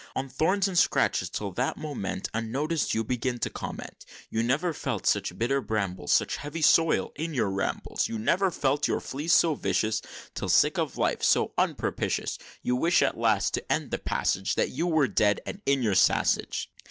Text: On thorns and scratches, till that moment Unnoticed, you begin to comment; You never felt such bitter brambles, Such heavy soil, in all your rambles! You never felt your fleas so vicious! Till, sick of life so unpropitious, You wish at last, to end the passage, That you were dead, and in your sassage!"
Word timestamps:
On 0.15 0.27
thorns 0.27 0.67
and 0.67 0.75
scratches, 0.75 1.29
till 1.29 1.51
that 1.51 1.77
moment 1.77 2.27
Unnoticed, 2.33 2.95
you 2.95 3.03
begin 3.03 3.37
to 3.37 3.51
comment; 3.51 4.03
You 4.31 4.41
never 4.41 4.73
felt 4.73 5.05
such 5.05 5.37
bitter 5.37 5.61
brambles, 5.61 6.11
Such 6.11 6.37
heavy 6.37 6.63
soil, 6.63 7.11
in 7.15 7.29
all 7.29 7.35
your 7.35 7.51
rambles! 7.51 8.07
You 8.09 8.17
never 8.17 8.49
felt 8.49 8.87
your 8.87 8.99
fleas 8.99 9.31
so 9.31 9.53
vicious! 9.53 10.01
Till, 10.33 10.49
sick 10.49 10.79
of 10.79 10.97
life 10.97 11.21
so 11.21 11.53
unpropitious, 11.55 12.39
You 12.63 12.75
wish 12.75 13.03
at 13.03 13.15
last, 13.15 13.53
to 13.53 13.71
end 13.71 13.91
the 13.91 13.99
passage, 13.99 14.55
That 14.55 14.71
you 14.71 14.87
were 14.87 15.07
dead, 15.07 15.39
and 15.45 15.61
in 15.67 15.83
your 15.83 15.93
sassage!" 15.93 16.71